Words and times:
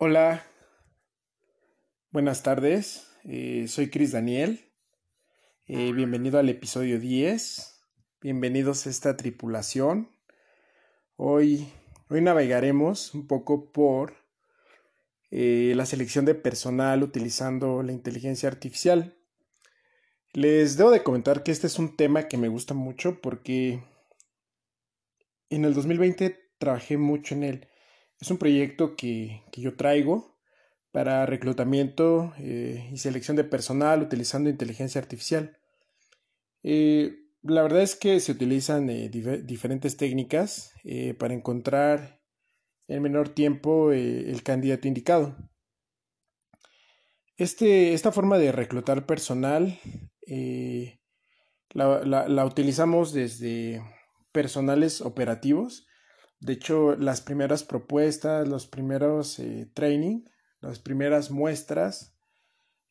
Hola, 0.00 0.46
buenas 2.12 2.44
tardes. 2.44 3.08
Eh, 3.24 3.66
soy 3.66 3.90
Cris 3.90 4.12
Daniel. 4.12 4.70
Eh, 5.66 5.92
bienvenido 5.92 6.38
al 6.38 6.48
episodio 6.48 7.00
10. 7.00 7.82
Bienvenidos 8.20 8.86
a 8.86 8.90
esta 8.90 9.16
tripulación. 9.16 10.08
Hoy, 11.16 11.66
hoy 12.10 12.20
navegaremos 12.20 13.12
un 13.12 13.26
poco 13.26 13.72
por 13.72 14.14
eh, 15.32 15.72
la 15.74 15.84
selección 15.84 16.24
de 16.24 16.36
personal 16.36 17.02
utilizando 17.02 17.82
la 17.82 17.90
inteligencia 17.90 18.48
artificial. 18.48 19.18
Les 20.32 20.76
debo 20.76 20.92
de 20.92 21.02
comentar 21.02 21.42
que 21.42 21.50
este 21.50 21.66
es 21.66 21.76
un 21.76 21.96
tema 21.96 22.28
que 22.28 22.36
me 22.36 22.46
gusta 22.46 22.72
mucho 22.72 23.20
porque 23.20 23.82
en 25.50 25.64
el 25.64 25.74
2020 25.74 26.38
trabajé 26.60 26.98
mucho 26.98 27.34
en 27.34 27.42
él. 27.42 27.68
Es 28.20 28.30
un 28.30 28.38
proyecto 28.38 28.96
que, 28.96 29.42
yo 29.52 29.76
traigo 29.76 30.36
para 30.90 31.26
reclutamiento 31.26 32.32
eh, 32.38 32.88
y 32.92 32.96
selección 32.96 33.36
de 33.36 33.44
personal 33.44 34.02
utilizando 34.02 34.50
inteligencia 34.50 35.00
artificial. 35.00 35.56
Eh, 36.64 37.14
la 37.42 37.62
verdad 37.62 37.82
es 37.82 37.94
que 37.94 38.18
se 38.18 38.32
utilizan 38.32 38.90
eh, 38.90 39.08
diferentes 39.08 39.96
técnicas 39.96 40.72
para 41.18 41.34
encontrar 41.34 42.20
en 42.88 43.02
menor 43.02 43.28
tiempo 43.28 43.92
el 43.92 44.42
candidato 44.42 44.88
indicado. 44.88 45.36
Este, 47.36 47.92
esta 47.92 48.10
forma 48.10 48.38
de 48.38 48.50
reclutar 48.50 49.06
personal 49.06 49.78
la 51.74 52.44
utilizamos 52.44 53.12
desde 53.12 53.80
personales 54.32 55.00
operativos 55.00 55.86
de 56.40 56.52
hecho, 56.52 56.94
las 56.96 57.20
primeras 57.20 57.64
propuestas, 57.64 58.46
los 58.46 58.66
primeros 58.66 59.38
eh, 59.40 59.68
training, 59.74 60.24
las 60.60 60.78
primeras 60.78 61.30
muestras 61.30 62.16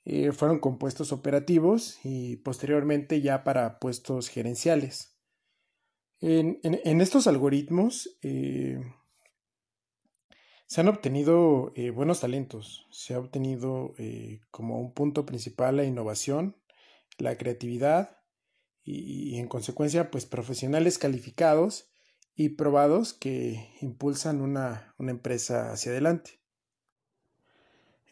eh, 0.04 0.32
fueron 0.34 0.60
con 0.60 0.78
puestos 0.78 1.14
operativos 1.14 1.98
y 2.04 2.38
posteriormente 2.38 3.22
ya 3.22 3.44
para 3.44 3.80
puestos 3.80 4.28
gerenciales. 4.30 5.18
En, 6.20 6.60
estos 7.02 7.28
algoritmos 7.28 8.18
eh, 8.24 8.82
se 10.66 10.82
han 10.82 10.88
obtenido 10.88 11.74
buenos 11.94 12.22
talentos, 12.22 12.88
se 12.90 13.14
ha 13.14 13.20
obtenido 13.20 13.94
como 14.50 14.82
un 14.82 14.94
punto 14.94 15.28
principal 15.28 15.78
la 15.78 15.84
innovación, 15.84 16.58
la 17.20 17.38
creatividad 17.38 18.18
y, 18.84 19.36
y 19.36 19.38
en 19.38 19.48
consecuencia 19.48 20.10
pues 20.10 20.26
profesionales 20.26 20.98
calificados 20.98 21.92
y 22.40 22.50
probados 22.50 23.16
que 23.16 23.68
impulsan 23.82 24.42
una, 24.42 24.94
empresa 25.00 25.72
hacia 25.72 25.92
adelante. 25.92 26.40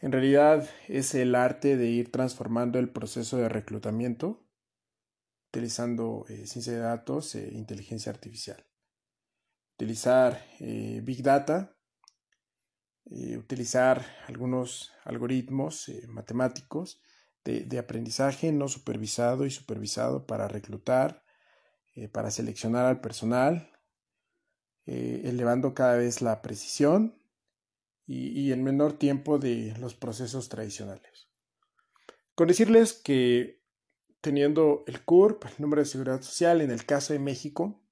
En 0.01 0.11
realidad 0.11 0.67
es 0.87 1.13
el 1.13 1.35
arte 1.35 1.77
de 1.77 1.87
ir 1.87 2.11
transformando 2.11 2.79
el 2.79 2.89
proceso 2.89 3.37
de 3.37 3.49
reclutamiento 3.49 4.41
utilizando 5.49 6.25
eh, 6.27 6.47
ciencia 6.47 6.73
de 6.73 6.79
datos 6.79 7.35
e 7.35 7.53
inteligencia 7.53 8.11
artificial. 8.11 8.65
Utilizar 9.75 10.43
eh, 10.59 11.01
Big 11.03 11.21
Data, 11.23 11.77
utilizar 13.05 14.03
algunos 14.27 14.91
algoritmos 15.03 15.91
matemáticos 16.07 16.99
de, 17.43 17.77
aprendizaje 17.77 18.51
no 18.51 18.67
supervisado 18.67 19.45
y 19.45 19.51
supervisado 19.51 20.25
para 20.25 20.47
reclutar, 20.47 21.23
para 22.11 22.31
seleccionar 22.31 22.87
al 22.87 22.99
personal, 22.99 23.74
eh, 24.87 25.23
elevando 25.25 25.73
cada 25.73 25.97
vez 25.97 26.21
la 26.21 26.43
precisión 26.43 27.19
y, 28.05 28.51
el 28.51 28.61
menor 28.61 28.99
tiempo 28.99 29.39
de 29.39 29.75
los 29.79 29.95
procesos 29.95 30.47
tradicionales. 30.47 31.27
Con 32.35 32.47
decirles 32.47 32.93
que 32.93 33.63
teniendo 34.21 34.83
el 34.85 35.03
CURP, 35.03 35.45
el 35.45 35.53
número 35.57 35.81
de 35.81 35.87
seguridad 35.87 36.21
social, 36.21 36.61
en 36.61 36.69
el 36.69 36.85
caso 36.85 37.13
de 37.13 37.19
México, 37.19 37.83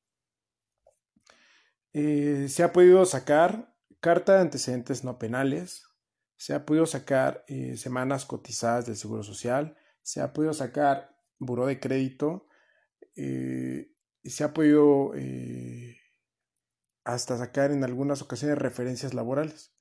eh, 1.93 2.45
se 2.47 2.61
ha 2.61 2.73
podido 2.73 3.05
sacar 3.05 3.75
carta 3.99 4.35
de 4.35 4.41
antecedentes 4.41 5.03
no 5.03 5.17
penales, 5.17 5.87
se 6.37 6.53
ha 6.53 6.63
podido 6.63 6.85
sacar 6.85 7.43
eh, 7.47 7.75
semanas 7.75 8.25
cotizadas 8.25 8.85
del 8.85 8.97
Seguro 8.97 9.23
Social, 9.23 9.75
se 10.03 10.21
ha 10.21 10.31
podido 10.31 10.53
sacar 10.53 11.17
buró 11.39 11.65
de 11.65 11.79
crédito, 11.79 12.47
se 13.15 14.43
ha 14.43 14.53
podido 14.53 15.13
hasta 17.03 17.37
sacar 17.37 17.71
en 17.71 17.83
algunas 17.83 18.21
ocasiones 18.21 18.57
referencias 18.57 19.13
laborales. 19.13 19.73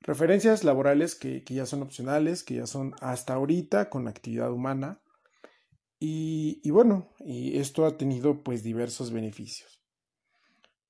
Referencias 0.00 0.64
laborales 0.64 1.14
que, 1.14 1.42
ya 1.48 1.66
son 1.66 1.82
opcionales, 1.82 2.42
que 2.42 2.56
ya 2.56 2.66
son 2.66 2.94
hasta 3.00 3.34
ahorita 3.34 3.88
con 3.88 4.06
actividad 4.08 4.52
humana. 4.52 5.00
Y, 5.98 6.70
bueno, 6.70 7.08
y 7.20 7.58
esto 7.58 7.86
ha 7.86 7.96
tenido 7.96 8.42
pues 8.42 8.62
diversos 8.62 9.10
beneficios. 9.10 9.80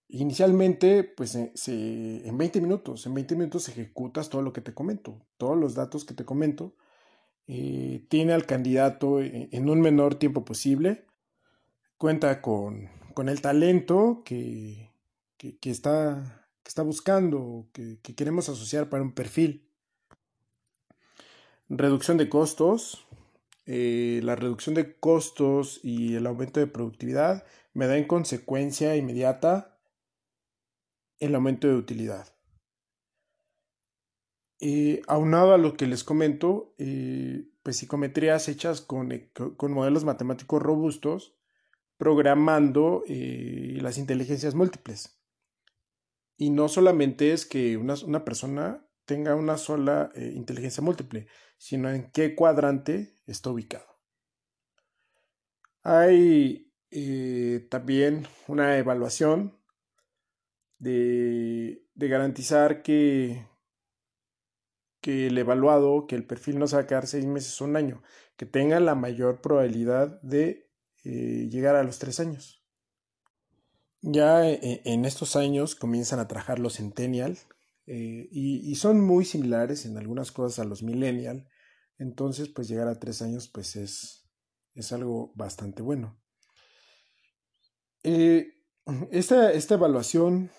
Inicialmente, 0.09 1.05
pues 1.05 1.37
en 1.37 2.39
20 2.39 2.61
minutos, 2.61 3.07
en 3.07 3.15
20 3.15 3.37
minutos 3.37 3.69
ejecutas 3.69 4.29
todo 4.29 4.43
lo 4.43 4.53
que 4.53 4.61
te 4.61 4.75
comento, 4.75 5.25
todos 5.37 5.57
los 5.57 5.75
datos 5.75 6.05
que 6.05 6.15
te 6.15 6.25
comento. 6.25 6.75
Eh, 7.47 8.07
tiene 8.09 8.33
al 8.33 8.47
candidato 8.47 9.21
en, 9.21 9.69
un 9.69 9.81
menor 9.81 10.17
tiempo 10.17 10.45
posible, 10.45 11.07
cuenta 11.97 12.43
con, 12.43 12.89
con 13.15 13.29
el 13.29 13.41
talento 13.41 14.23
que, 14.25 14.94
que, 15.37 15.59
está, 15.71 16.49
que 16.63 16.69
está 16.69 16.83
buscando, 16.83 17.69
que, 17.73 17.99
que 18.03 18.15
queremos 18.15 18.49
asociar 18.49 18.89
para 18.89 19.03
un 19.03 19.13
perfil. 19.13 19.69
Reducción 21.69 22.17
de 22.19 22.29
costos. 22.29 23.07
Eh, 23.67 24.21
la 24.23 24.37
reducción 24.37 24.75
de 24.75 24.99
costos 24.99 25.81
y 25.83 26.17
el 26.17 26.27
aumento 26.27 26.61
de 26.61 26.67
productividad 26.67 27.47
me 27.73 27.87
da 27.87 27.97
en 27.97 28.07
consecuencia 28.07 28.95
inmediata 28.97 29.79
el 31.19 31.35
aumento 31.35 31.67
de 31.69 31.75
utilidad. 31.75 32.29
Eh, 34.61 35.03
aunado 35.07 35.55
a 35.55 35.59
lo 35.59 35.77
que 35.77 35.87
les 35.87 36.05
comento, 36.05 36.75
eh, 36.79 37.49
pues 37.63 37.79
psicometrías 37.79 38.49
hechas 38.49 38.83
con, 38.83 39.11
con, 39.57 39.73
modelos 39.73 40.05
matemáticos 40.05 40.63
robustos, 40.63 41.35
programando 41.97 43.03
las 43.07 43.99
inteligencias 43.99 44.55
múltiples. 44.55 45.19
Y 46.37 46.51
no 46.51 46.69
solamente 46.69 47.33
es 47.33 47.47
que 47.47 47.77
una, 47.77 48.25
persona 48.25 48.87
tenga 49.05 49.35
una 49.37 49.57
sola 49.57 50.11
eh, 50.15 50.33
inteligencia 50.35 50.83
múltiple, 50.83 51.27
sino 51.59 51.91
en 51.91 52.11
qué 52.11 52.35
cuadrante 52.35 53.15
está 53.27 53.51
ubicado. 53.51 53.87
Hay 55.83 56.73
eh, 56.91 57.67
también 57.71 58.27
una 58.49 58.79
evaluación 58.79 59.59
de, 60.79 61.87
garantizar 61.95 62.83
que, 62.83 63.47
que 65.01 65.29
el 65.29 65.39
evaluado, 65.39 66.07
que 66.07 66.17
el 66.17 66.27
perfil 66.27 66.59
no 66.59 66.67
se 66.67 66.85
quedar 66.87 67.07
seis 67.07 67.27
meses 67.27 67.61
o 67.61 67.65
un 67.65 67.77
año, 67.77 68.03
que 68.37 68.47
tenga 68.47 68.81
la 68.81 68.95
mayor 68.95 69.41
probabilidad 69.41 70.21
de 70.23 70.71
eh, 71.05 71.49
llegar 71.51 71.77
a 71.77 71.85
los 71.85 71.99
tres 71.99 72.21
años. 72.21 72.64
Ya 74.07 74.47
eh, 74.47 74.83
en 74.85 75.07
estos 75.07 75.35
años 75.35 75.75
comienzan 75.75 76.19
a 76.19 76.29
trabajar 76.29 76.59
los 76.59 76.75
Centennial 76.75 77.39
eh, 77.87 78.29
y, 78.31 78.75
son 78.75 79.01
muy 79.01 79.25
similares 79.25 79.87
en 79.87 79.97
algunas 79.97 80.31
cosas 80.31 80.59
a 80.59 80.69
los 80.69 80.83
Millennial. 80.83 81.49
Entonces, 81.97 82.51
pues 82.51 82.69
llegar 82.69 82.87
a 82.89 82.99
tres 82.99 83.23
años, 83.23 83.49
pues 83.49 83.77
es, 83.77 84.29
es 84.75 84.93
algo 84.93 85.33
bastante 85.37 85.81
bueno. 85.83 86.21
Eh, 88.03 88.49
esta, 89.11 89.51
esta, 89.53 89.75
evaluación 89.77 90.51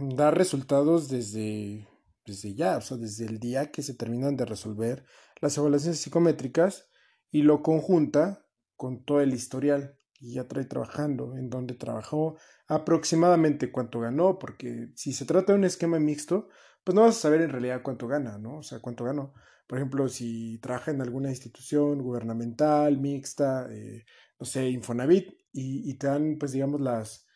da 0.00 0.32
resultados 0.32 1.08
desde, 1.08 1.86
desde 2.26 2.54
ya, 2.54 2.78
o 2.78 2.80
sea, 2.80 2.96
desde 2.96 3.26
el 3.26 3.38
día 3.38 3.70
que 3.70 3.82
se 3.82 3.94
terminan 3.94 4.36
de 4.36 4.44
resolver 4.44 5.04
las 5.40 5.56
evaluaciones 5.56 6.00
psicométricas 6.00 6.88
y 7.30 7.42
lo 7.42 7.62
conjunta 7.62 8.44
con 8.74 9.04
todo 9.04 9.20
el 9.20 9.32
historial 9.34 9.97
y 10.20 10.34
ya 10.34 10.48
trae 10.48 10.64
trabajando, 10.64 11.36
en 11.36 11.50
donde 11.50 11.74
trabajó, 11.74 12.36
aproximadamente 12.66 13.70
cuánto 13.70 14.00
ganó, 14.00 14.38
porque 14.38 14.90
si 14.94 15.12
se 15.12 15.24
trata 15.24 15.52
de 15.52 15.58
un 15.58 15.64
esquema 15.64 15.98
mixto, 15.98 16.48
pues 16.84 16.94
no 16.94 17.02
vas 17.02 17.16
a 17.16 17.20
saber 17.20 17.42
en 17.42 17.50
realidad 17.50 17.82
cuánto 17.82 18.08
gana, 18.08 18.38
¿no? 18.38 18.58
O 18.58 18.62
sea, 18.62 18.80
cuánto 18.80 19.04
ganó. 19.04 19.34
Por 19.66 19.78
ejemplo, 19.78 20.08
si 20.08 20.58
trabaja 20.58 20.90
en 20.90 21.02
alguna 21.02 21.30
institución 21.30 22.02
gubernamental, 22.02 22.98
mixta, 22.98 23.68
eh, 23.70 24.04
no 24.38 24.46
sé, 24.46 24.68
Infonavit, 24.70 25.28
y, 25.52 25.90
y, 25.90 25.94
te 25.94 26.06
dan, 26.06 26.36
pues 26.38 26.52
digamos, 26.52 26.80
las, 26.80 27.26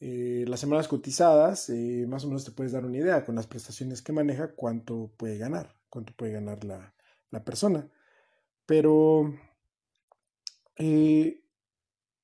eh, 0.00 0.44
las 0.48 0.60
semanas 0.60 0.88
cotizadas, 0.88 1.68
eh, 1.70 2.06
más 2.08 2.24
o 2.24 2.28
menos 2.28 2.44
te 2.44 2.52
puedes 2.52 2.72
dar 2.72 2.84
una 2.84 2.98
idea 2.98 3.24
con 3.24 3.34
las 3.34 3.46
prestaciones 3.46 4.02
que 4.02 4.12
maneja, 4.12 4.54
cuánto 4.54 5.12
puede 5.16 5.38
ganar, 5.38 5.76
cuánto 5.88 6.14
puede 6.14 6.32
ganar 6.32 6.64
la, 6.64 6.94
la 7.30 7.44
persona. 7.44 7.88
Pero 8.66 9.34
eh, 10.76 11.39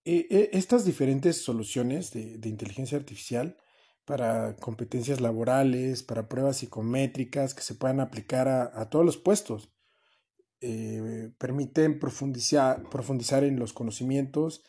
e, 0.06 0.28
e, 0.30 0.50
estas 0.52 0.84
diferentes 0.84 1.42
soluciones 1.42 2.12
de, 2.12 2.48
inteligencia 2.48 2.96
artificial 2.96 3.56
para 4.04 4.54
competencias 4.56 5.20
laborales, 5.20 6.04
para 6.04 6.28
pruebas 6.28 6.58
psicométricas 6.58 7.54
que 7.54 7.62
se 7.62 7.74
puedan 7.74 7.98
aplicar 7.98 8.46
a, 8.48 8.88
todos 8.88 9.04
los 9.04 9.16
puestos. 9.18 9.72
Eh, 10.60 11.32
permiten 11.38 11.98
profundizar, 11.98 12.88
profundizar 12.88 13.42
en 13.42 13.58
los 13.58 13.72
conocimientos, 13.72 14.62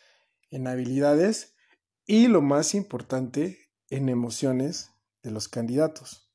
en 0.50 0.68
habilidades 0.68 1.56
y 2.08 2.28
lo 2.28 2.42
más 2.42 2.74
importante, 2.74 3.60
en 3.92 4.10
emociones 4.10 4.90
de 5.22 5.30
los 5.30 5.48
candidatos. 5.48 6.34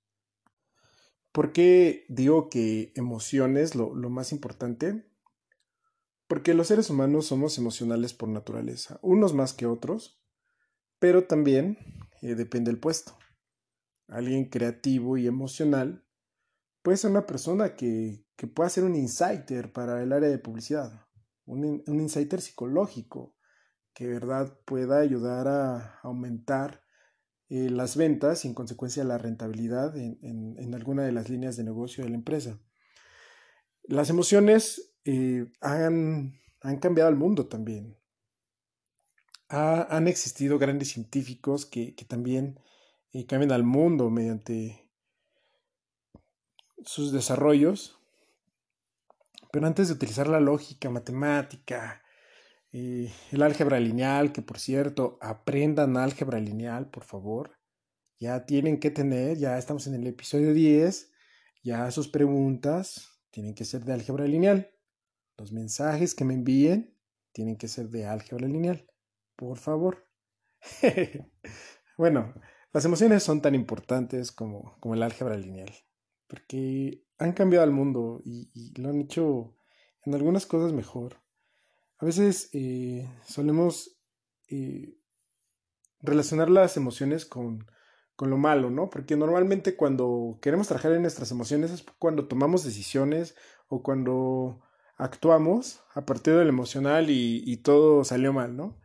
¿Por 1.32 1.52
qué 1.52 2.06
digo 2.08 2.48
que 2.48 2.92
emociones 2.94 3.74
lo 3.74 4.10
más 4.10 4.30
importante? 4.30 5.11
Porque 6.32 6.54
los 6.54 6.68
seres 6.68 6.88
humanos 6.88 7.26
somos 7.26 7.58
emocionales 7.58 8.14
por 8.14 8.26
naturaleza, 8.30 8.98
unos 9.02 9.34
más 9.34 9.52
que 9.52 9.66
otros, 9.66 10.18
pero 10.98 11.24
también 11.24 11.76
eh, 12.22 12.34
depende 12.34 12.70
del 12.70 12.80
puesto. 12.80 13.12
Alguien 14.08 14.48
creativo 14.48 15.18
y 15.18 15.26
emocional 15.26 16.06
puede 16.80 16.96
ser 16.96 17.10
una 17.10 17.26
persona 17.26 17.76
que, 17.76 18.24
que 18.34 18.46
pueda 18.46 18.70
ser 18.70 18.84
un 18.84 18.96
insider 18.96 19.74
para 19.74 20.02
el 20.02 20.10
área 20.10 20.30
de 20.30 20.38
publicidad, 20.38 21.06
un, 21.44 21.84
un 21.86 22.00
insider 22.00 22.40
psicológico 22.40 23.36
que 23.92 24.08
verdad 24.08 24.58
pueda 24.64 25.00
ayudar 25.00 25.48
a 25.48 25.98
aumentar 26.02 26.82
eh, 27.50 27.68
las 27.68 27.94
ventas 27.94 28.46
y 28.46 28.48
en 28.48 28.54
consecuencia 28.54 29.04
la 29.04 29.18
rentabilidad 29.18 29.94
en, 29.98 30.18
en, 30.58 30.74
alguna 30.74 31.02
de 31.02 31.12
las 31.12 31.28
líneas 31.28 31.58
de 31.58 31.64
negocio 31.64 32.04
de 32.04 32.08
la 32.08 32.16
empresa. 32.16 32.58
Las 33.82 34.08
emociones 34.08 34.91
han, 35.60 36.40
han 36.60 36.78
cambiado 36.78 37.10
el 37.10 37.16
mundo 37.16 37.46
también 37.46 37.96
han 39.52 40.08
existido 40.08 40.58
grandes 40.58 40.88
científicos 40.88 41.66
que, 41.66 41.94
también 42.08 42.58
eh, 43.12 43.26
cambian 43.26 43.52
al 43.52 43.64
mundo 43.64 44.08
mediante 44.08 44.88
sus 46.84 47.12
desarrollos. 47.12 47.98
Pero 49.52 49.66
antes 49.66 49.88
de 49.88 49.94
utilizar 49.94 50.26
la 50.26 50.40
lógica 50.40 50.88
matemática, 50.88 52.02
eh, 52.72 53.12
el 53.30 53.42
álgebra 53.42 53.78
lineal, 53.78 54.32
que 54.32 54.40
por 54.40 54.58
cierto, 54.58 55.18
aprendan 55.20 55.98
álgebra 55.98 56.40
lineal, 56.40 56.88
por 56.88 57.04
favor. 57.04 57.58
Ya 58.18 58.46
tienen 58.46 58.80
que 58.80 58.90
tener, 58.90 59.36
ya 59.36 59.58
estamos 59.58 59.86
en 59.86 59.94
el 59.94 60.06
episodio 60.06 60.54
10, 60.54 61.12
ya 61.62 61.90
sus 61.90 62.08
preguntas 62.08 63.20
tienen 63.30 63.54
que 63.54 63.66
ser 63.66 63.84
de 63.84 63.92
álgebra 63.92 64.24
lineal. 64.24 64.71
Los 65.36 65.52
mensajes 65.52 66.14
que 66.14 66.24
me 66.24 66.34
envíen 66.34 66.96
tienen 67.32 67.56
que 67.56 67.68
ser 67.68 67.88
de 67.88 68.06
álgebra 68.06 68.46
lineal 68.46 68.86
por 69.36 69.58
favor. 69.58 70.06
bueno, 71.98 72.32
las 72.72 72.84
emociones 72.84 73.24
son 73.24 73.42
tan 73.42 73.56
importantes 73.56 74.30
como, 74.30 74.76
como 74.80 74.94
el 74.94 75.02
álgebra 75.02 75.36
lineal, 75.36 75.72
porque 76.28 77.04
han 77.18 77.32
cambiado 77.32 77.64
el 77.64 77.72
mundo 77.72 78.20
y, 78.24 78.50
lo 78.80 78.90
han 78.90 79.00
hecho 79.00 79.56
en 80.04 80.14
algunas 80.14 80.46
cosas 80.46 80.72
mejor. 80.72 81.16
A 81.98 82.04
veces 82.04 82.50
eh, 82.52 83.08
solemos 83.26 83.98
eh, 84.48 84.96
relacionar 86.00 86.48
las 86.48 86.76
emociones 86.76 87.26
con, 87.26 87.66
con 88.14 88.30
lo 88.30 88.38
malo, 88.38 88.70
¿no? 88.70 88.90
Porque 88.90 89.16
normalmente 89.16 89.76
cuando 89.76 90.38
queremos 90.40 90.68
trabajar 90.68 90.92
en 90.92 91.02
nuestras 91.02 91.32
emociones 91.32 91.70
es 91.70 91.84
cuando 91.98 92.28
tomamos 92.28 92.64
decisiones 92.64 93.36
o 93.68 93.82
cuando 93.82 94.60
actuamos 94.96 95.80
a 95.94 96.04
partir 96.06 96.34
del 96.34 96.48
emocional 96.48 97.06
y, 97.10 97.56
todo 97.58 98.04
salió 98.04 98.32
mal, 98.32 98.56
¿no? 98.56 98.82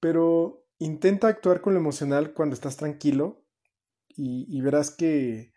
pero 0.00 0.66
intenta 0.78 1.28
actuar 1.28 1.60
con 1.60 1.74
lo 1.74 1.80
emocional 1.80 2.32
cuando 2.32 2.54
estás 2.54 2.76
tranquilo 2.76 3.44
y, 4.08 4.60
verás 4.60 4.90
que, 4.90 5.52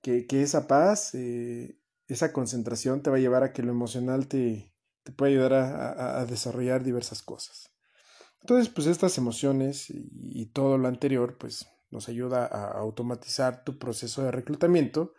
que, 0.00 0.26
esa 0.42 0.66
paz, 0.66 1.14
eh, 1.14 1.78
esa 2.08 2.32
concentración 2.32 3.02
te 3.02 3.10
va 3.10 3.16
a 3.16 3.20
llevar 3.20 3.44
a 3.44 3.52
que 3.52 3.62
lo 3.62 3.70
emocional 3.70 4.26
te, 4.26 4.74
te 5.04 5.12
puede 5.12 5.32
ayudar 5.32 5.52
a, 5.54 6.24
desarrollar 6.26 6.82
diversas 6.82 7.22
cosas. 7.22 7.70
Entonces, 8.40 8.68
pues 8.72 8.86
estas 8.86 9.18
emociones 9.18 9.90
y, 9.90 10.08
y, 10.12 10.46
todo 10.46 10.78
lo 10.78 10.88
anterior, 10.88 11.36
pues 11.38 11.68
nos 11.90 12.08
ayuda 12.08 12.46
a 12.46 12.78
automatizar 12.78 13.62
tu 13.64 13.78
proceso 13.78 14.24
de 14.24 14.30
reclutamiento 14.30 15.14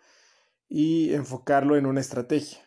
y 0.67 1.13
enfocarlo 1.13 1.77
en 1.77 1.85
una 1.85 2.01
estrategia, 2.01 2.59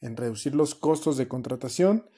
en 0.00 0.16
reducir 0.16 0.54
los 0.54 0.74
costos 0.74 1.16
de 1.16 1.28
contratación 1.28 2.08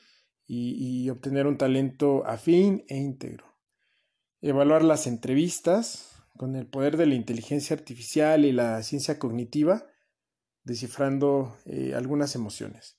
y, 0.46 1.08
obtener 1.10 1.46
un 1.46 1.58
talento 1.58 2.26
afín 2.26 2.84
e 2.88 2.96
íntegro. 2.96 3.44
Evaluar 4.40 4.82
las 4.82 5.06
entrevistas 5.06 6.24
con 6.36 6.56
el 6.56 6.66
poder 6.66 6.96
de 6.96 7.06
la 7.06 7.14
inteligencia 7.14 7.76
artificial 7.76 8.44
y 8.44 8.52
la 8.52 8.82
ciencia 8.82 9.18
cognitiva, 9.18 9.86
descifrando 10.64 11.56
eh, 11.66 11.94
algunas 11.94 12.34
emociones. 12.34 12.98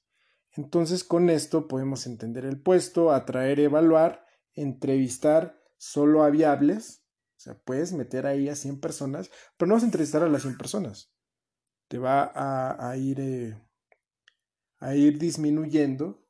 Entonces 0.54 1.04
con 1.04 1.30
esto 1.30 1.68
podemos 1.68 2.06
entender 2.06 2.46
el 2.46 2.62
puesto, 2.62 3.12
atraer, 3.12 3.60
evaluar, 3.60 4.26
entrevistar 4.54 5.60
solo 5.78 6.24
a 6.24 6.30
viables. 6.30 7.04
O 7.38 7.40
sea, 7.40 7.58
puedes 7.58 7.94
meter 7.94 8.28
ahí 8.28 8.50
a 8.50 8.56
100 8.56 8.80
personas, 8.80 9.32
pero 9.58 9.68
no 9.68 9.76
vas 9.76 9.84
a 9.84 9.88
entrevistar 9.88 10.24
a 10.24 10.30
las 10.30 10.44
100 10.44 10.58
personas. 10.58 11.12
Te 11.88 11.98
va 11.98 12.32
a, 12.34 12.96
ir, 12.98 13.20
eh, 13.20 13.58
a 14.82 14.96
ir 14.96 15.18
disminuyendo 15.18 16.22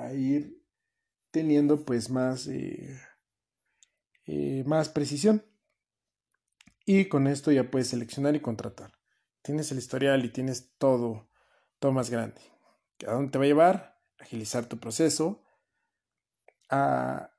a 0.00 0.12
ir 0.12 0.64
teniendo 1.30 1.84
pues 1.84 2.10
más, 2.10 2.46
eh, 2.46 2.98
eh, 4.26 4.64
más 4.66 4.88
precisión. 4.88 5.44
Y 6.86 7.06
con 7.08 7.26
esto 7.26 7.52
ya 7.52 7.70
puedes 7.70 7.88
seleccionar 7.88 8.34
y 8.34 8.40
contratar. 8.40 8.92
Tienes 9.42 9.70
el 9.70 9.78
historial 9.78 10.24
y 10.24 10.30
tienes 10.30 10.72
todo, 10.78 11.28
todo 11.78 11.92
más 11.92 12.10
grande. 12.10 12.40
¿A 13.06 13.12
dónde 13.12 13.30
te 13.30 13.38
va 13.38 13.44
a 13.44 13.48
llevar? 13.48 14.00
Agilizar 14.18 14.66
tu 14.66 14.78
proceso, 14.78 15.42
a, 16.68 17.30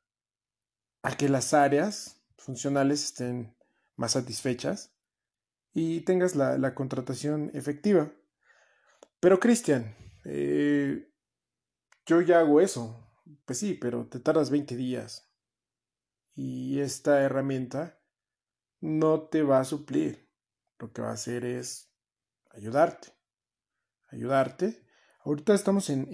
a 1.03 1.17
que 1.17 1.29
las 1.29 1.53
áreas 1.53 2.21
funcionales 2.37 3.03
estén 3.03 3.55
más 3.95 4.13
satisfechas 4.13 4.95
y 5.73 6.01
tengas 6.01 6.35
la, 6.35 6.57
la 6.57 6.73
contratación 6.73 7.51
efectiva. 7.53 8.11
Pero 9.19 9.39
Cristian, 9.39 9.95
eh, 10.25 11.09
yo 12.05 12.21
ya 12.21 12.39
hago 12.39 12.61
eso. 12.61 13.07
Pues 13.45 13.59
sí, 13.59 13.73
pero 13.73 14.07
te 14.07 14.19
tardas 14.19 14.49
20 14.49 14.75
días. 14.75 15.31
Y 16.33 16.79
esta 16.79 17.21
herramienta 17.21 17.99
no 18.79 19.23
te 19.23 19.43
va 19.43 19.59
a 19.59 19.65
suplir. 19.65 20.29
Lo 20.79 20.91
que 20.91 21.01
va 21.01 21.09
a 21.09 21.13
hacer 21.13 21.45
es 21.45 21.93
ayudarte. 22.51 23.09
Ayudarte. 24.09 24.83
Ahorita 25.23 25.53
estamos 25.53 25.89
en, 25.89 26.07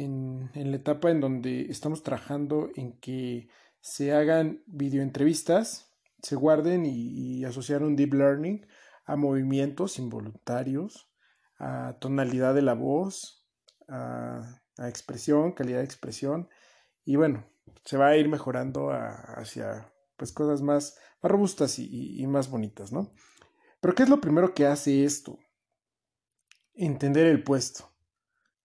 en, 0.54 0.72
la 0.72 0.78
etapa 0.78 1.10
en 1.10 1.22
donde 1.22 1.62
estamos 1.70 2.04
trabajando 2.04 2.70
en 2.76 3.00
que 3.00 3.48
se 3.80 4.12
hagan 4.12 4.64
videoentrevistas, 4.66 5.94
se 6.22 6.36
guarden 6.36 6.86
y, 6.86 7.40
y 7.40 7.46
asociar 7.46 7.84
un 7.84 7.96
deep 7.96 8.14
learning 8.14 8.68
a 9.06 9.16
movimientos 9.16 9.98
involuntarios, 9.98 11.10
a 11.58 11.98
tonalidad 12.02 12.54
de 12.54 12.64
la 12.64 12.74
voz, 12.74 13.37
a 13.89 14.62
expresión, 14.77 15.53
calidad 15.53 15.79
de 15.79 15.86
expresión 15.86 16.50
y 17.06 17.15
bueno, 17.15 17.46
se 17.86 17.98
va 17.98 18.08
a 18.08 18.17
ir 18.17 18.27
mejorando 18.27 18.91
hacia 18.91 19.94
pues 20.17 20.32
cosas 20.32 20.62
más, 20.62 20.98
más 21.22 21.32
robustas 21.32 21.79
y, 21.79 22.25
más 22.27 22.50
bonitas, 22.50 22.91
¿no? 22.91 23.13
Pero 23.79 23.96
¿qué 23.96 24.03
es 24.03 24.10
lo 24.10 24.20
primero 24.20 24.53
que 24.53 24.65
hace 24.65 25.06
esto? 25.06 25.39
Entender 26.74 27.27
el 27.27 27.44
puesto, 27.44 27.89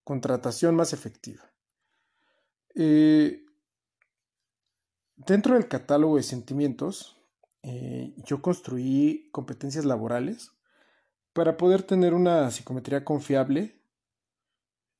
contratación 0.02 0.74
más 0.74 0.92
efectiva. 0.92 1.52
Eh, 2.74 3.44
dentro 5.14 5.54
del 5.54 5.68
catálogo 5.68 6.16
de 6.16 6.22
sentimientos, 6.22 7.16
eh, 7.62 8.14
yo 8.16 8.42
construí 8.42 9.28
competencias 9.30 9.84
laborales 9.84 10.50
para 11.32 11.56
poder 11.56 11.82
tener 11.82 12.12
una 12.12 12.50
psicometría 12.50 13.04
confiable 13.04 13.81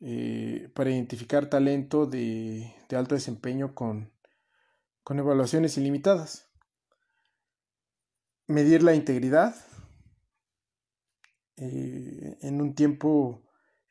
eh, 0.05 0.69
para 0.75 0.91
identificar 0.91 1.49
talento 1.49 2.07
de, 2.07 2.75
alto 2.91 3.15
desempeño 3.15 3.73
con, 3.73 4.11
evaluaciones 5.09 5.79
ilimitadas. 5.79 6.51
Medir 8.49 8.83
la 8.83 8.95
integridad 8.95 9.55
eh, 11.57 12.37
en 12.43 12.61
un 12.61 12.75
tiempo 12.75 13.45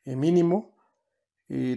eh, 0.04 0.14
mínimo. 0.16 0.76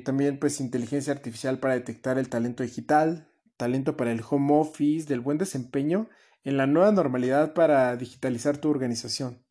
también 0.04 0.40
pues 0.40 0.60
inteligencia 0.60 1.14
artificial 1.14 1.60
para 1.60 1.76
detectar 1.76 2.18
el 2.18 2.28
talento 2.30 2.64
digital, 2.64 3.30
talento 3.56 3.96
para 3.96 4.12
el 4.12 4.22
home 4.30 4.54
office, 4.54 5.08
del 5.08 5.22
buen 5.22 5.38
desempeño 5.38 6.10
en 6.44 6.58
la 6.58 6.68
nueva 6.68 6.92
normalidad 6.92 7.54
para 7.54 7.96
digitalizar 7.96 8.58
tu 8.58 8.70
organización. 8.70 9.46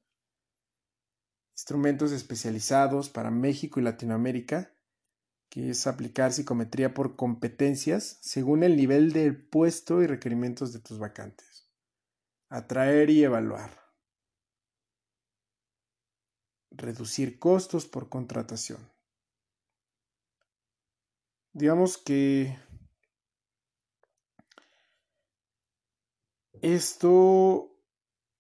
Instrumentos 1.53 2.13
especializados 2.13 3.09
para 3.09 3.31
México 3.31 3.81
y 3.81 3.83
Latinoamérica 3.83 4.74
que 5.55 5.71
es 5.71 5.87
aplicar 5.87 6.33
psicometría 6.33 6.95
por 6.95 7.15
competencias 7.15 8.19
según 8.23 8.65
el 8.65 8.77
nivel 8.77 9.13
del 9.13 9.41
puesto 9.41 10.03
y 10.03 10.09
requerimientos 10.09 10.73
de 10.73 10.81
tus 10.81 10.99
vacantes. 10.99 11.71
Atraer 12.49 13.09
y 13.09 13.23
evaluar. 13.23 13.85
reducir 16.73 17.39
costos 17.39 17.87
por 17.87 18.09
contratación. 18.09 18.81
Digamos 21.53 21.99
que 21.99 22.59
esto, 26.63 27.79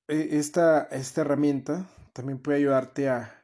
e, 0.09 0.37
esta, 0.41 0.83
esta 0.87 1.21
herramienta 1.21 1.89
también 2.13 2.41
puede 2.41 2.59
ayudarte 2.59 3.09
a, 3.09 3.44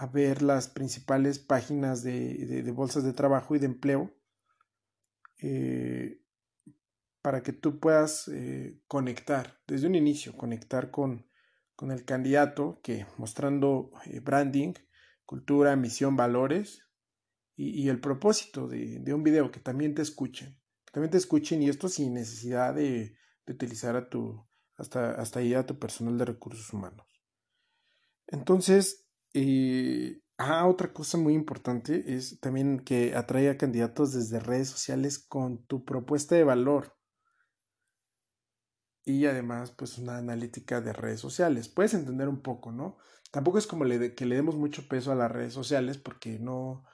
a 0.00 0.06
ver 0.06 0.40
las 0.40 0.66
principales 0.66 1.38
páginas 1.38 2.02
de, 2.02 2.62
de, 2.62 2.72
bolsas 2.72 3.04
de 3.04 3.12
trabajo 3.12 3.54
y 3.54 3.58
de 3.58 3.66
empleo 3.66 4.10
eh, 5.42 6.22
para 7.20 7.42
que 7.42 7.52
tú 7.52 7.78
puedas 7.80 8.26
eh, 8.28 8.80
conectar 8.88 9.60
desde 9.66 9.86
un 9.86 9.94
inicio, 9.94 10.34
conectar 10.38 10.90
con, 10.90 11.28
con 11.76 11.90
el 11.90 12.06
candidato 12.06 12.80
que 12.82 13.04
mostrando 13.18 13.90
eh, 14.06 14.20
branding, 14.20 14.72
cultura, 15.26 15.76
misión, 15.76 16.16
valores 16.16 16.82
y, 17.54 17.82
y 17.82 17.90
el 17.90 18.00
propósito 18.00 18.68
de, 18.68 19.00
de, 19.00 19.12
un 19.12 19.22
video, 19.22 19.50
que 19.50 19.60
también 19.60 19.94
te 19.94 20.00
escuchen, 20.00 20.58
que 20.86 20.92
también 20.92 21.10
te 21.10 21.18
escuchen 21.18 21.62
y 21.62 21.68
esto 21.68 21.90
sin 21.90 22.14
necesidad 22.14 22.74
de, 22.74 23.18
de 23.44 23.52
utilizar 23.52 23.96
a 23.96 24.08
tu, 24.08 24.48
hasta, 24.78 25.10
hasta 25.10 25.40
ahí 25.40 25.52
a 25.52 25.66
tu 25.66 25.78
personal 25.78 26.16
de 26.16 26.24
recursos 26.24 26.72
humanos. 26.72 27.06
Entonces, 28.28 29.09
eh, 29.34 30.20
ah, 30.38 30.66
otra 30.66 30.92
cosa 30.92 31.18
muy 31.18 31.34
importante 31.34 32.14
es 32.14 32.40
también 32.40 32.80
que 32.80 33.14
atrae 33.14 33.50
a 33.50 33.58
candidatos 33.58 34.12
desde 34.12 34.40
redes 34.40 34.68
sociales 34.68 35.18
con 35.18 35.64
tu 35.66 35.84
propuesta 35.84 36.34
de 36.34 36.44
valor. 36.44 36.96
Y 39.04 39.26
además, 39.26 39.72
pues 39.72 39.98
una 39.98 40.18
analítica 40.18 40.80
de 40.80 40.92
redes 40.92 41.20
sociales. 41.20 41.68
Puedes 41.68 41.94
entender 41.94 42.28
un 42.28 42.42
poco, 42.42 42.70
¿no? 42.72 42.98
Tampoco 43.30 43.58
es 43.58 43.66
como 43.66 43.84
que 43.84 44.26
le 44.26 44.36
demos 44.36 44.56
mucho 44.56 44.88
peso 44.88 45.12
a 45.12 45.14
las 45.14 45.30
redes 45.30 45.54
sociales 45.54 45.98
porque 45.98 46.38
no, 46.38 46.84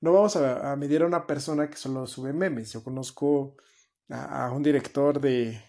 no 0.00 0.12
vamos 0.12 0.36
a, 0.36 0.74
medir 0.76 1.02
a 1.02 1.06
una 1.06 1.26
persona 1.26 1.68
que 1.68 1.76
solo 1.76 2.06
sube 2.06 2.32
memes. 2.32 2.72
Yo 2.72 2.82
conozco 2.84 3.56
a, 4.08 4.50
un 4.52 4.62
director 4.62 5.20
de, 5.20 5.62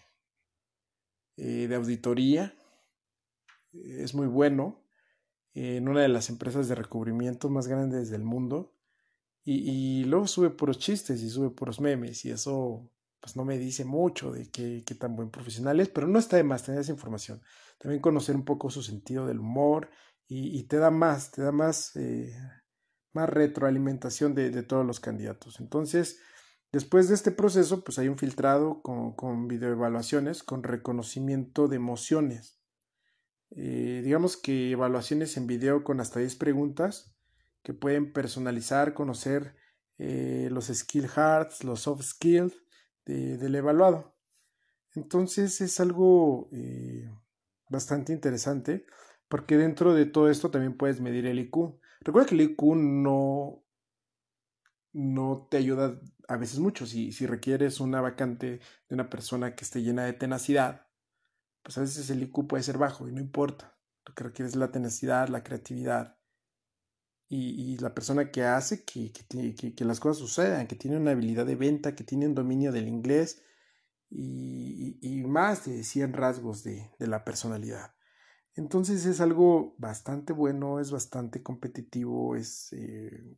eh, 1.36 1.66
de 1.68 1.74
auditoría. 1.74 2.54
Es 3.72 4.14
muy 4.14 4.26
bueno 4.26 4.81
en 5.54 5.88
una 5.88 6.02
de 6.02 6.08
las 6.08 6.28
empresas 6.30 6.68
de 6.68 6.74
recubrimiento 6.74 7.50
más 7.50 7.68
grandes 7.68 8.10
del 8.10 8.24
mundo. 8.24 8.74
Y, 9.44 10.02
y 10.02 10.04
luego 10.04 10.26
sube 10.26 10.50
puros 10.50 10.78
chistes 10.78 11.20
y 11.22 11.28
sube 11.28 11.50
puros 11.50 11.80
memes 11.80 12.24
y 12.24 12.30
eso 12.30 12.92
pues 13.22 13.36
no 13.36 13.44
me 13.44 13.56
dice 13.56 13.84
mucho 13.84 14.32
de 14.32 14.50
qué, 14.50 14.82
qué 14.84 14.96
tan 14.96 15.14
buen 15.14 15.30
profesional 15.30 15.78
es, 15.78 15.88
pero 15.88 16.08
no 16.08 16.18
está 16.18 16.36
de 16.36 16.42
más 16.42 16.64
tener 16.64 16.80
esa 16.80 16.90
información. 16.90 17.40
También 17.78 18.02
conocer 18.02 18.34
un 18.34 18.44
poco 18.44 18.68
su 18.68 18.82
sentido 18.82 19.26
del 19.26 19.38
humor 19.38 19.90
y, 20.26 20.58
y 20.58 20.64
te 20.64 20.76
da 20.78 20.90
más, 20.90 21.30
te 21.30 21.40
da 21.40 21.52
más, 21.52 21.94
eh, 21.94 22.36
más 23.12 23.28
retroalimentación 23.30 24.34
de, 24.34 24.50
de, 24.50 24.64
todos 24.64 24.84
los 24.84 24.98
candidatos. 24.98 25.60
Entonces, 25.60 26.18
después 26.72 27.08
de 27.08 27.14
este 27.14 27.30
proceso, 27.30 27.84
pues 27.84 28.00
hay 28.00 28.08
un 28.08 28.18
filtrado 28.18 28.82
con, 28.82 29.14
con 29.14 29.46
videoevaluaciones, 29.46 30.42
con 30.42 30.64
reconocimiento 30.64 31.68
de 31.68 31.76
emociones. 31.76 32.61
Eh, 33.54 34.00
digamos 34.02 34.36
que 34.36 34.70
evaluaciones 34.70 35.36
en 35.36 35.46
video 35.46 35.84
con 35.84 36.00
hasta 36.00 36.20
10 36.20 36.36
preguntas 36.36 37.14
que 37.62 37.74
pueden 37.74 38.12
personalizar, 38.12 38.94
conocer 38.94 39.54
eh, 39.98 40.48
los 40.50 40.66
skill 40.66 41.08
hards, 41.14 41.62
los 41.64 41.80
soft 41.80 42.02
skills 42.02 42.54
del 43.04 43.54
evaluado. 43.54 44.14
Entonces 44.94 45.60
es 45.60 45.80
algo 45.80 46.48
eh, 46.52 47.10
bastante 47.68 48.12
interesante 48.12 48.86
porque 49.28 49.56
dentro 49.56 49.94
de 49.94 50.06
todo 50.06 50.30
esto 50.30 50.50
también 50.50 50.76
puedes 50.76 51.00
medir 51.00 51.26
el 51.26 51.38
IQ. 51.40 51.78
Recuerda 52.00 52.28
que 52.28 52.34
el 52.36 52.40
IQ 52.42 52.62
no, 52.76 53.64
no 54.92 55.48
te 55.50 55.56
ayuda 55.56 56.00
a 56.28 56.36
veces 56.36 56.58
mucho. 56.58 56.86
Si, 56.86 57.12
si 57.12 57.26
requieres 57.26 57.80
una 57.80 58.00
vacante 58.00 58.60
de 58.88 58.94
una 58.94 59.10
persona 59.10 59.54
que 59.54 59.64
esté 59.64 59.82
llena 59.82 60.04
de 60.04 60.12
tenacidad, 60.12 60.86
pues 61.62 61.78
a 61.78 61.82
veces 61.82 62.08
el 62.10 62.22
IQ 62.22 62.46
puede 62.46 62.62
ser 62.62 62.78
bajo 62.78 63.08
y 63.08 63.12
no 63.12 63.20
importa. 63.20 63.78
Lo 64.06 64.14
que 64.14 64.24
requiere 64.24 64.48
es 64.48 64.56
la 64.56 64.72
tenacidad, 64.72 65.28
la 65.28 65.44
creatividad 65.44 66.18
y, 67.28 67.72
y 67.72 67.78
la 67.78 67.94
persona 67.94 68.30
que 68.30 68.44
hace 68.44 68.84
que, 68.84 69.12
que, 69.12 69.84
las 69.84 70.00
cosas 70.00 70.18
sucedan, 70.18 70.66
que 70.66 70.76
tiene 70.76 70.96
una 70.96 71.12
habilidad 71.12 71.46
de 71.46 71.56
venta, 71.56 71.94
que 71.94 72.04
tiene 72.04 72.26
un 72.26 72.34
dominio 72.34 72.72
del 72.72 72.88
inglés 72.88 73.42
y, 74.10 74.98
y 75.00 75.22
más 75.22 75.64
de 75.64 75.84
100 75.84 76.12
rasgos 76.12 76.62
de, 76.62 76.90
de 76.98 77.06
la 77.06 77.24
personalidad. 77.24 77.94
Entonces 78.54 79.06
es 79.06 79.20
algo 79.20 79.74
bastante 79.78 80.32
bueno, 80.32 80.80
es 80.80 80.90
bastante 80.90 81.42
competitivo, 81.42 82.36
es... 82.36 82.72
Eh, 82.72 83.36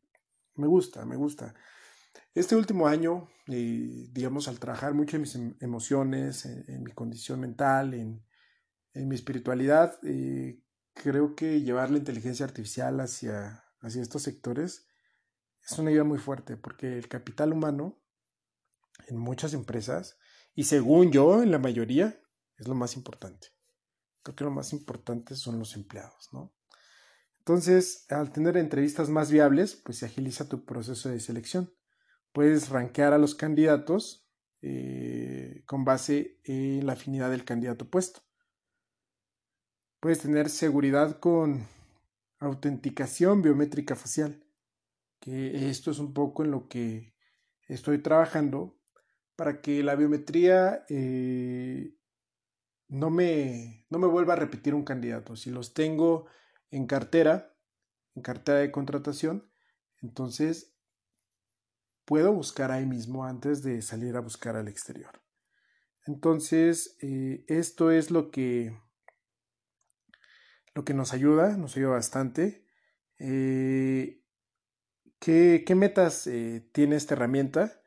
me 0.56 0.66
gusta, 0.66 1.04
me 1.04 1.16
gusta. 1.16 1.54
Este 2.34 2.56
último 2.56 2.88
año, 2.88 3.28
eh, 3.46 4.08
digamos, 4.10 4.48
al 4.48 4.58
trabajar 4.58 4.92
mucho 4.92 5.16
en 5.16 5.22
mis 5.22 5.34
em, 5.36 5.54
emociones, 5.60 6.44
en, 6.46 6.82
mi 6.82 6.92
condición 6.92 7.40
mental, 7.40 7.94
en, 7.94 8.24
en 8.92 9.08
mi 9.08 9.14
espiritualidad, 9.14 9.98
eh, 10.02 10.60
creo 10.94 11.36
que 11.36 11.60
llevar 11.60 11.90
la 11.90 11.98
inteligencia 11.98 12.44
artificial 12.44 13.00
hacia, 13.00 13.64
hacia 13.80 14.02
estos 14.02 14.22
sectores 14.22 14.88
es 15.62 15.78
una 15.78 15.92
idea 15.92 16.04
muy 16.04 16.18
fuerte, 16.18 16.56
porque 16.56 16.98
el 16.98 17.08
capital 17.08 17.52
humano 17.52 18.02
en 19.08 19.16
muchas 19.16 19.54
empresas, 19.54 20.18
y 20.54 20.64
según 20.64 21.10
yo, 21.10 21.42
en 21.42 21.50
la 21.50 21.58
mayoría, 21.58 22.20
es 22.56 22.68
lo 22.68 22.74
más 22.74 22.96
importante. 22.96 23.48
Creo 24.22 24.36
que 24.36 24.44
lo 24.44 24.50
más 24.50 24.72
importante 24.72 25.36
son 25.36 25.58
los 25.58 25.74
empleados, 25.74 26.28
¿no? 26.32 26.54
Entonces, 27.38 28.06
al 28.08 28.32
tener 28.32 28.56
entrevistas 28.56 29.08
más 29.08 29.30
viables, 29.30 29.74
pues 29.74 29.98
se 29.98 30.06
agiliza 30.06 30.48
tu 30.48 30.64
proceso 30.64 31.10
de 31.10 31.20
selección 31.20 31.74
puedes 32.34 32.68
rankear 32.68 33.12
a 33.12 33.18
los 33.18 33.36
candidatos 33.36 34.28
eh, 34.60 35.62
con 35.66 35.84
base 35.84 36.40
en 36.42 36.84
la 36.84 36.94
afinidad 36.94 37.30
del 37.30 37.44
candidato 37.44 37.88
puesto. 37.88 38.22
Puedes 40.00 40.18
tener 40.18 40.50
seguridad 40.50 41.20
con 41.20 41.66
autenticación 42.40 43.40
biométrica 43.40 43.94
facial, 43.94 44.44
que 45.20 45.70
esto 45.70 45.92
es 45.92 46.00
un 46.00 46.12
poco 46.12 46.42
en 46.44 46.50
lo 46.50 46.68
que 46.68 47.14
estoy 47.68 47.98
trabajando 48.02 48.76
para 49.36 49.60
que 49.60 49.84
la 49.84 49.94
biometría 49.94 50.84
eh, 50.88 51.94
no, 52.88 53.10
me, 53.10 53.86
no 53.90 54.00
me 54.00 54.08
vuelva 54.08 54.32
a 54.32 54.36
repetir 54.36 54.74
un 54.74 54.84
candidato. 54.84 55.36
Si 55.36 55.50
los 55.50 55.72
tengo 55.72 56.26
en 56.72 56.86
cartera, 56.86 57.56
en 58.16 58.22
cartera 58.22 58.58
de 58.58 58.72
contratación, 58.72 59.48
entonces 60.02 60.73
puedo 62.04 62.32
buscar 62.32 62.70
ahí 62.70 62.86
mismo 62.86 63.24
antes 63.24 63.62
de 63.62 63.82
salir 63.82 64.16
a 64.16 64.20
buscar 64.20 64.56
al 64.56 64.68
exterior. 64.68 65.22
Entonces, 66.06 66.96
eh, 67.00 67.44
esto 67.48 67.90
es 67.90 68.10
lo 68.10 68.30
que, 68.30 68.76
lo 70.74 70.84
que 70.84 70.94
nos 70.94 71.12
ayuda, 71.12 71.56
nos 71.56 71.76
ayuda 71.76 71.90
bastante. 71.90 72.66
Eh, 73.18 74.22
¿qué, 75.18 75.64
¿qué, 75.66 75.74
metas 75.74 76.26
eh, 76.26 76.68
tiene 76.72 76.96
esta 76.96 77.14
herramienta? 77.14 77.80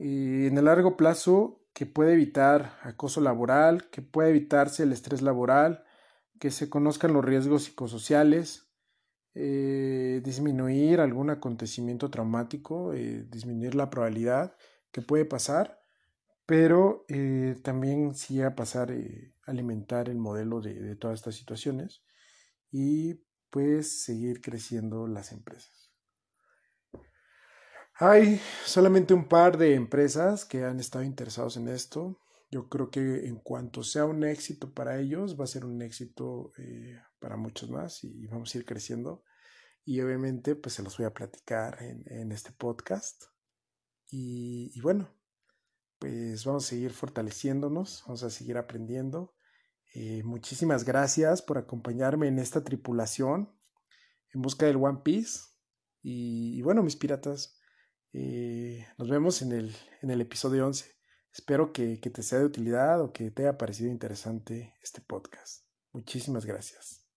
en 0.00 0.56
el 0.56 0.66
largo 0.66 0.96
plazo, 0.96 1.66
que 1.72 1.84
puede 1.84 2.12
evitar 2.12 2.78
acoso 2.82 3.20
laboral, 3.20 3.90
que 3.90 4.00
puede 4.00 4.30
evitarse 4.30 4.84
el 4.84 4.92
estrés 4.92 5.22
laboral, 5.22 5.84
que 6.38 6.52
se 6.52 6.70
conozcan 6.70 7.12
los 7.12 7.24
riesgos 7.24 7.64
psicosociales, 7.64 8.67
eh, 9.40 10.20
disminuir 10.24 10.98
algún 10.98 11.30
acontecimiento 11.30 12.10
traumático, 12.10 12.92
eh, 12.92 13.24
disminuir 13.30 13.76
la 13.76 13.88
probabilidad 13.88 14.56
que 14.90 15.00
puede 15.00 15.24
pasar, 15.24 15.78
pero 16.44 17.04
eh, 17.06 17.54
también 17.62 18.16
sí 18.16 18.42
a 18.42 18.56
pasar, 18.56 18.92
alimentar 19.46 20.08
el 20.08 20.18
modelo 20.18 20.60
de, 20.60 20.96
todas 20.96 21.20
estas 21.20 21.36
situaciones 21.36 22.02
y 22.72 23.22
pues 23.50 24.02
seguir 24.02 24.40
creciendo 24.40 25.06
las 25.06 25.30
empresas. 25.30 25.92
Hay 27.94 28.40
solamente 28.64 29.14
un 29.14 29.28
par 29.28 29.56
de 29.56 29.74
empresas 29.76 30.44
que 30.44 30.64
han 30.64 30.80
estado 30.80 31.04
interesados 31.04 31.56
en 31.56 31.68
esto. 31.68 32.18
Yo 32.50 32.68
creo 32.68 32.90
que 32.90 33.28
en 33.28 33.36
cuanto 33.36 33.84
sea 33.84 34.04
un 34.04 34.24
éxito 34.24 34.74
para 34.74 34.98
ellos, 34.98 35.38
va 35.38 35.44
a 35.44 35.46
ser 35.46 35.64
un 35.64 35.80
éxito 35.80 36.52
para 37.20 37.36
muchos 37.36 37.70
más 37.70 38.02
y 38.02 38.26
vamos 38.26 38.52
a 38.52 38.58
ir 38.58 38.64
creciendo. 38.64 39.22
Y 39.88 40.02
obviamente, 40.02 40.54
pues 40.54 40.74
se 40.74 40.82
los 40.82 40.98
voy 40.98 41.06
a 41.06 41.14
platicar 41.14 41.82
en, 41.82 42.04
en 42.12 42.30
este 42.30 42.52
podcast. 42.52 43.24
Y, 44.10 44.78
bueno, 44.82 45.08
pues 45.98 46.44
vamos 46.44 46.66
a 46.66 46.68
seguir 46.68 46.92
fortaleciéndonos, 46.92 48.02
vamos 48.06 48.22
a 48.22 48.28
seguir 48.28 48.58
aprendiendo. 48.58 49.34
Eh, 49.94 50.22
muchísimas 50.24 50.84
gracias 50.84 51.40
por 51.40 51.56
acompañarme 51.56 52.28
en 52.28 52.38
esta 52.38 52.62
tripulación 52.62 53.50
en 54.34 54.42
busca 54.42 54.66
del 54.66 54.76
One 54.76 55.00
Piece. 55.02 55.38
Y, 56.02 56.58
y 56.58 56.60
bueno, 56.60 56.82
mis 56.82 56.96
piratas, 56.96 57.58
eh, 58.12 58.86
nos 58.98 59.08
vemos 59.08 59.40
en 59.40 59.52
el, 59.52 59.74
en 60.02 60.10
el 60.10 60.20
episodio 60.20 60.66
11. 60.66 60.84
Espero 61.32 61.72
que, 61.72 61.98
que 61.98 62.10
te 62.10 62.22
sea 62.22 62.40
de 62.40 62.44
utilidad 62.44 63.00
o 63.00 63.14
que 63.14 63.30
te 63.30 63.44
haya 63.44 63.56
parecido 63.56 63.90
interesante 63.90 64.74
este 64.82 65.00
podcast. 65.00 65.64
Muchísimas 65.92 66.44
gracias. 66.44 67.07